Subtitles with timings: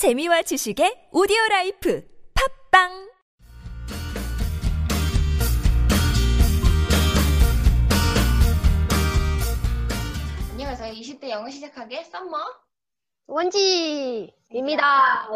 [0.00, 3.10] 재미와 지식의 오디오 라이프 팟빵
[10.52, 10.94] 안녕하세요.
[10.94, 12.38] 20대 영어 시작하게 썸머.
[13.26, 15.28] 원지입니다.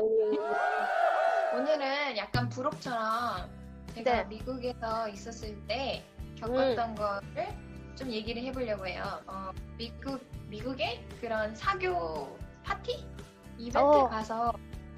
[1.53, 3.51] 오늘은 약간 부록처럼
[3.95, 4.25] 제가 네.
[4.29, 6.03] 미국에서 있었을 때
[6.39, 7.49] 겪었던 거를
[7.97, 9.05] 좀 얘기를 해보려고 해요.
[9.27, 13.05] 어, 미국, 미국의 그런 사교 파티?
[13.59, 14.09] 이벤트 어.
[14.09, 14.53] 가서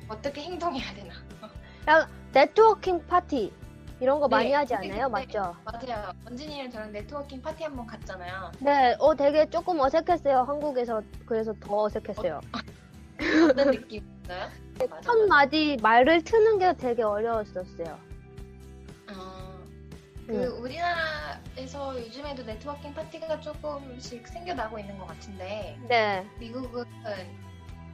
[0.09, 1.15] 어떻게 행동해야 되나.
[1.89, 3.53] 야, 네트워킹 파티
[4.01, 5.09] 이런 거 네, 많이 하지 근데 않아요?
[5.11, 5.57] 그때- 맞죠?
[5.65, 6.13] 맞아요.
[6.25, 8.53] 원진이랑 저랑 네트워킹 파티 한 번 갔잖아요.
[8.61, 10.41] 네, 어 되게 조금 어색했어요.
[10.43, 12.41] 한국에서 그래서 더 어색했어요.
[13.51, 14.51] 어떤 느낌이었어요?
[14.91, 15.27] 맞아, 첫.
[15.29, 17.99] 마디 말을 트는 게 되게 어려웠었어요.
[19.09, 19.59] 어,
[20.27, 20.63] 그 음.
[20.63, 26.85] 우리나라에서 요즘에도 네트워킹 파티가 조금씩 생겨나고 있는 것 같은데 네, 미국은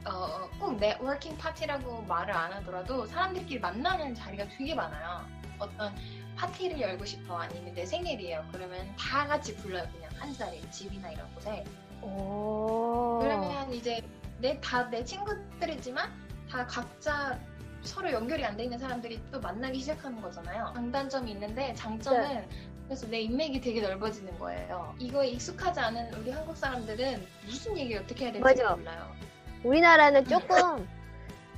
[0.05, 5.25] 어, 꼭 네트워킹 파티라고 말을 안 하더라도 사람들끼리 만나는 자리가 되게 많아요.
[5.59, 5.93] 어떤
[6.35, 8.43] 파티를 열고 싶어 아니면 내 생일이에요.
[8.51, 9.87] 그러면 다 같이 불러요.
[9.93, 11.63] 그냥 한 자리 집이나 이런 곳에.
[12.01, 13.19] 오.
[13.21, 14.01] 그러면 이제
[14.39, 16.11] 내 다 내 친구들이지만
[16.49, 17.39] 다 각자
[17.81, 20.71] 서로 연결이 안 돼 있는 사람들이 또 만나기 시작하는 거잖아요.
[20.75, 22.49] 장단점이 있는데 장점은 네.
[22.87, 24.93] 그래서 내 인맥이 되게 넓어지는 거예요.
[24.99, 28.75] 이거에 익숙하지 않은 우리 한국 사람들은 무슨 얘기를 어떻게 해야 될지 맞아.
[28.75, 29.15] 몰라요.
[29.63, 30.87] 우리나라는 조금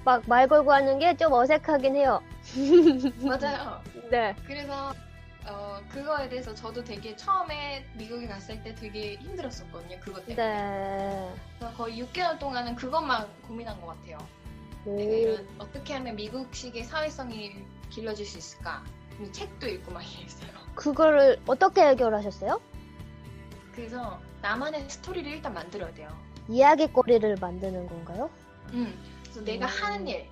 [0.03, 2.21] 막 말 걸고 하는 게 좀 어색하긴 해요.
[3.25, 3.81] 맞아요.
[4.11, 4.93] 네, 그래서
[5.47, 9.99] 어, 그거에 대해서 저도 되게 처음에 미국에 갔을 때 되게 힘들었었거든요.
[9.99, 10.35] 그것 때문에.
[10.47, 11.33] 네.
[11.59, 14.17] 그래서 거의 6개월 동안은 그것만 고민한 것 같아요.
[14.85, 14.95] 오.
[14.95, 18.83] 내가 이런 어떻게 하면 미국식의 사회성이 길러질 수 있을까?
[19.19, 20.49] 이 책도 읽고 막 이랬어요.
[20.75, 22.59] 그거를 어떻게 해결하셨어요?
[23.73, 26.09] 그래서 나만의 스토리를 일단 만들어야 돼요.
[26.49, 28.29] 이야기거리를 만드는 건가요?
[28.73, 28.93] 음,
[29.23, 29.69] 그래서 내가 음.
[29.69, 30.25] 하는 일,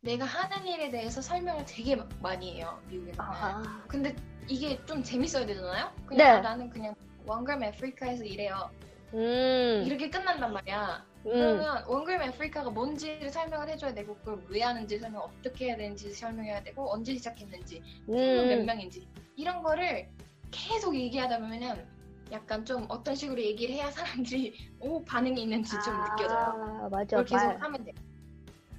[0.00, 2.80] 내가 하는 일에 대해서 설명을 되게 많이 해요.
[2.88, 3.30] 미국에서는.
[3.30, 4.14] 아, 근데
[4.48, 5.92] 이게 좀 재밌어야 되잖아요?
[6.06, 6.24] 그냥 네.
[6.24, 6.94] 아, 나는 그냥
[7.26, 8.70] 원그램 아프리카에서 일해요.
[9.14, 11.04] 음, 이렇게 끝난단 말이야.
[11.26, 16.12] 음, 그러면 원그램 아프리카가 뭔지를 설명을 해줘야 되고 그걸 왜 하는지 설명 어떻게 해야 되는지
[16.12, 18.66] 설명해야 되고 언제 시작했는지 팀은 몇 음.
[18.66, 20.08] 명인지 이런 거를
[20.52, 21.84] 계속 얘기하다 보면은
[22.32, 26.80] 약간 좀 어떤 식으로 얘기를 해야 사람들이 오 반응이 있는지 좀 느껴져요.
[26.82, 27.22] 아, 맞아.
[27.22, 27.56] 그걸 계속 말.
[27.62, 27.92] 하면 돼.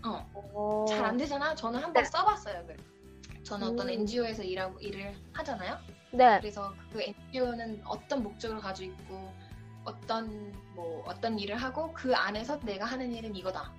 [0.06, 0.86] 어, 어.
[0.88, 1.56] 잘 안 되잖아.
[1.56, 2.10] 저는 한번 네.
[2.10, 2.64] 써봤어요.
[2.66, 2.78] 그래.
[3.44, 3.94] 저는 어떤 음.
[3.94, 5.78] NGO에서 일하고 일을 하잖아요.
[6.12, 6.38] 네.
[6.40, 9.32] 그래서 그 NGO는 어떤 목적을 가지고 있고
[9.86, 13.72] 어떤 뭐 어떤 일을 하고 그 안에서 내가 하는 일은 이거다.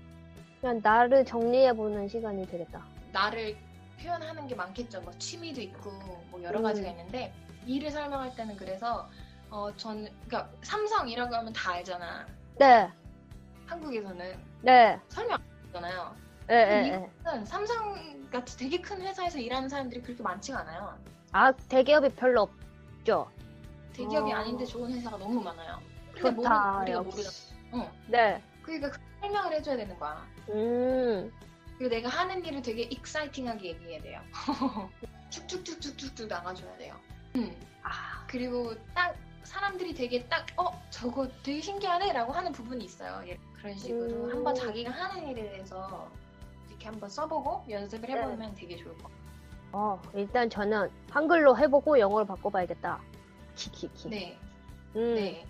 [0.60, 2.84] 그냥 나를 정리해 보는 시간이 되겠다.
[3.12, 3.56] 나를
[4.00, 5.02] 표현하는 게 많겠죠.
[5.02, 5.90] 뭐 취미도 있고
[6.30, 6.62] 뭐 여러 음.
[6.64, 7.32] 가지가 있는데
[7.66, 9.08] 일을 설명할 때는 그래서
[9.50, 12.26] 어 전 그러니까 삼성이라고 하면 다 알잖아.
[12.58, 12.90] 네.
[13.66, 14.98] 한국에서는 네.
[15.08, 16.16] 설명 안 하잖아요.
[16.46, 17.44] 네, 네, 네.
[17.44, 17.94] 삼성
[18.30, 20.98] 같이 되게 큰 회사에서 일하는 사람들이 그렇게 많지가 않아요.
[21.32, 23.30] 아, 대기업이 별로 없죠.
[23.92, 24.36] 대기업이 어.
[24.36, 25.78] 아닌데 좋은 회사가 너무 많아요.
[26.14, 26.80] 근데 좋다.
[26.82, 27.02] 우리가.
[27.02, 27.28] 모르잖아.
[27.74, 27.90] 응.
[28.06, 28.42] 네.
[28.62, 30.26] 그러니까 그 설명을 해줘야 되는 거야.
[30.50, 31.32] 음.
[31.76, 34.20] 그리고 내가 하는 일을 되게 익사이팅하게 얘기해야 돼요.
[35.30, 36.94] 쭉쭉쭉쭉쭉쭉 나가줘야 돼요.
[37.36, 37.54] 음.
[37.82, 39.14] 아, 그리고 딱
[39.48, 43.22] 사람들이 되게 딱 어 저거 되게 신기하네라고 하는 부분이 있어요.
[43.26, 44.30] 예, 그런 식으로 음.
[44.30, 46.10] 한번 자기가 하는 일에 대해서
[46.68, 49.18] 이렇게 한번 써보고 연습을 해보면 되게 좋을 것 같아요.
[49.72, 53.00] 어, 일단 저는 한글로 해보고 영어로 바꿔봐야겠다.
[53.54, 54.08] 키키키.
[54.10, 54.38] 네,
[54.96, 55.14] 음.
[55.14, 55.46] 네.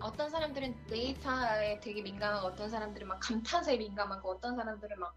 [0.00, 5.14] 어떤 사람들은 데이터에 되게 민감하고 어떤 사람들은 막 감탄사에 민감하고 어떤 사람들은 막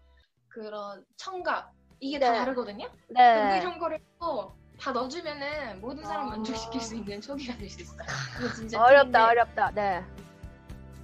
[0.48, 2.38] 그런 청각 이게 다 네.
[2.38, 2.86] 다르거든요.
[3.08, 3.34] 네.
[3.34, 4.52] 근데 이런 거를 또
[4.82, 6.30] 다 넣어주면은 모든 사람 아.
[6.30, 7.98] 만족시킬 수 있는 초기가 될 수 있어요.
[8.40, 9.70] 이거 진짜 어렵다, 어렵다.
[9.70, 10.02] 네.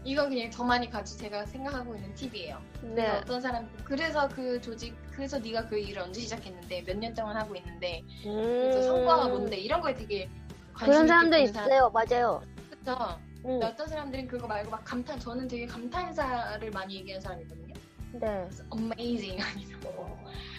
[0.05, 2.61] 이건 그냥 저만이 같이 제가 생각하고 있는 팁이에요.
[2.81, 3.09] 그래서 네.
[3.11, 7.55] 어떤 사람 그래서 그 조직 그래서 네가 그 일을 언제 시작했는데 몇 년 동안 하고
[7.55, 8.83] 있는데 그래서 음.
[8.83, 10.28] 성과가 뭔데 이런 거에 되게
[10.75, 11.91] 관심 그런 사람도 보는 사람 있어요.
[11.91, 12.43] 맞아요.
[12.71, 12.97] 그쵸?
[13.45, 13.60] 음.
[13.62, 17.75] 어떤 사람들은 그거 말고 막 감탄 저는 되게 감탄사를 많이 얘기하는 사람이거든요.
[18.15, 18.19] 네.
[18.49, 20.19] 그래서 amazing 아니면 뭐,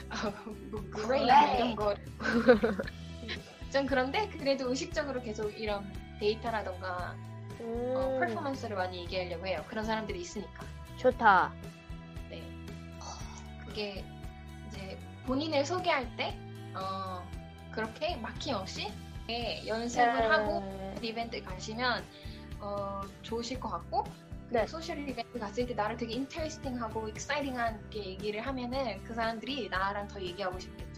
[0.09, 0.31] 아,
[0.71, 1.57] 뭐 Great.
[1.57, 1.93] 이런 거.
[3.71, 7.15] 좀 그런데 그래도 의식적으로 계속 이런 데이터라던가
[7.59, 7.93] 음.
[7.95, 9.63] 어, 퍼포먼스를 많이 얘기하려고 해요.
[9.67, 10.65] 그런 사람들이 있으니까.
[10.97, 11.53] 좋다.
[12.29, 12.43] 네.
[13.65, 14.03] 그게
[14.67, 16.37] 이제 본인을 소개할 때
[16.75, 17.23] 어,
[17.71, 18.91] 그렇게 막힘없이
[19.29, 20.27] 예, 연습을 네.
[20.27, 22.03] 하고 이벤트 가시면
[22.59, 24.03] 어, 좋으실 것 같고
[24.49, 24.65] 네.
[24.65, 30.57] social 이벤트 갔을 때 나를 되게 interesting하고 exciting하게 얘기를 하면은 그 사람들이 나랑 더 얘기하고
[30.57, 30.88] 싶겠죠.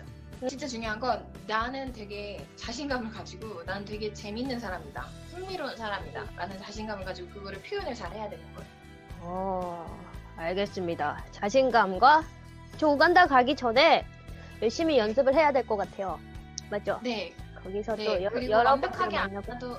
[0.50, 5.02] 진짜 중요한 건 나는 되게 자신감을 가지고 난 되게 재밌는 사람이다.
[5.34, 6.24] 흥미로운 사람이다.
[6.36, 8.70] 라는 자신감을 가지고 그거를 표현을 잘 해야 되는 거예요.
[9.22, 10.00] 어,
[10.38, 11.24] 알겠습니다.
[11.32, 12.24] 자신감과
[12.78, 14.06] 저 우간다 가기 전에
[14.62, 16.20] 열심히 연습을 해야 될 것 같아요.
[16.72, 17.00] 맞죠?
[17.04, 17.34] 네,
[17.64, 18.24] 거기서 또 네.
[18.24, 19.36] 여, 그리고 여러 완벽하게 안.
[19.36, 19.78] 해도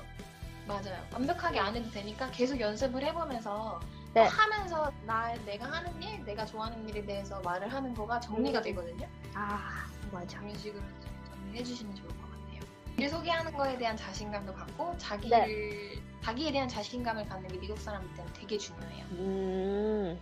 [0.65, 0.97] 맞아요.
[1.11, 3.81] 완벽하게 안 해도 되니까 계속 연습을 해보면서
[4.13, 4.25] 네.
[4.25, 8.63] 또 하면서 나 내가 하는 일, 내가 좋아하는 일에 대해서 말을 하는 거가 정리가 음.
[8.63, 9.07] 되거든요.
[9.33, 10.39] 아, 맞아.
[10.39, 10.81] 그런 식으로
[11.29, 12.61] 정리해 주시면 좋을 것 같아요.
[12.99, 14.97] 일 소개하는 거에 대한 자신감도 갖고 네.
[14.99, 19.05] 자기를 자기에 대한 자신감을 갖는 게 미국 사람들한테 되게 중요해요.
[19.13, 20.19] 음,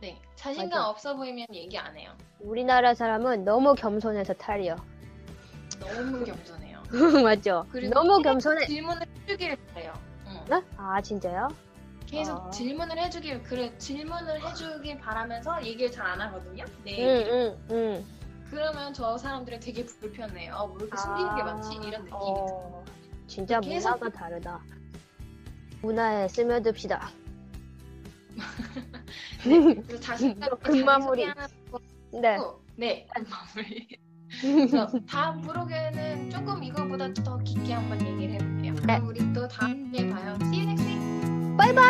[0.00, 0.88] 네, 자신감 맞아.
[0.88, 2.12] 없어 보이면 얘기 안 해요.
[2.38, 4.76] 우리나라 사람은 너무 겸손해서 탈이요.
[5.80, 6.82] 너무 겸손해요.
[7.24, 7.66] 맞죠?
[7.72, 8.66] 그리고 너무 겸손해.
[8.66, 9.92] 질문을 해주길 바래요.
[10.28, 10.40] 응.
[10.48, 10.62] 네?
[10.76, 11.48] 아, 진짜요?
[12.14, 12.50] 계속 아.
[12.50, 16.64] 질문을 해주길 그래 질문을 해주길 바라면서 얘기를 잘 안 하거든요.
[16.84, 17.02] 네.
[17.24, 18.04] 응, 응, 응.
[18.50, 20.54] 그러면 저 사람들은 되게 불편해요.
[20.54, 21.74] 어, 왜 이렇게 숨기는 게 많지?
[21.76, 22.84] 이런 느낌이 어,
[23.26, 24.60] 진짜 계속- 문화가 다르다.
[25.82, 27.10] 문화에 스며듭시다.
[29.42, 31.26] 그래서 자신감 음, 금마무리.
[32.12, 32.38] 네.
[32.76, 33.88] 네, 마무리.
[34.40, 38.74] 그래서 다음 브로그에는 조금 이거보다 더 깊게 한번 얘기를 해볼게요.
[38.86, 38.96] 네.
[38.98, 40.36] 그럼 우리 또 다음 주에 봐요.
[40.42, 41.56] See you next week.
[41.56, 41.83] 바이바이!